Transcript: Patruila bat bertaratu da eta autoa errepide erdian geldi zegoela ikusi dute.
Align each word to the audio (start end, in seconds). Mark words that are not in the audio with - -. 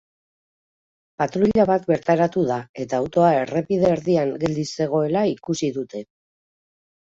Patruila 1.21 1.65
bat 1.71 1.85
bertaratu 1.91 2.45
da 2.47 2.57
eta 2.85 3.03
autoa 3.05 3.29
errepide 3.43 3.93
erdian 3.99 4.35
geldi 4.47 4.67
zegoela 4.87 5.25
ikusi 5.37 5.73
dute. 5.81 6.05